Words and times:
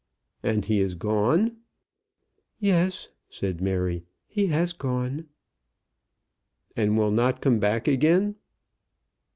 "And 0.41 0.65
he 0.65 0.79
is 0.79 0.95
gone?" 0.95 1.57
"Yes," 2.59 3.09
said 3.29 3.61
Mary; 3.61 4.03
"he 4.27 4.47
has 4.47 4.73
gone." 4.73 5.27
"And 6.75 6.97
will 6.97 7.11
not 7.11 7.39
come 7.39 7.59
back 7.59 7.87
again?" 7.87 8.37